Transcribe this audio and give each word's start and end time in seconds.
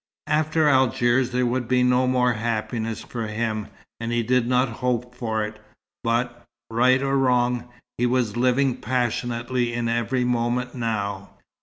After 0.25 0.67
Algiers 0.67 1.29
there 1.29 1.45
would 1.45 1.67
be 1.67 1.83
no 1.83 2.07
more 2.07 2.33
happiness 2.33 3.03
for 3.03 3.27
him, 3.27 3.67
and 3.99 4.11
he 4.11 4.23
did 4.23 4.47
not 4.47 4.67
hope 4.81 5.13
for 5.13 5.43
it; 5.45 5.59
but, 6.03 6.43
right 6.71 7.03
or 7.03 7.15
wrong, 7.19 7.69
he 7.99 8.07
was 8.07 8.35
living 8.35 8.77
passionately 8.77 9.71
in 9.73 9.87
every 9.87 10.23
moment 10.25 10.73
now. 10.73 11.29